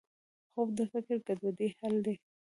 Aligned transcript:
خوب 0.51 0.69
د 0.77 0.79
فکري 0.91 1.17
ګډوډۍ 1.27 1.69
حل 1.77 1.95
دی 2.05 2.15